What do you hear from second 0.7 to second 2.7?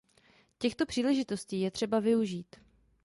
příležitostí je třeba využít!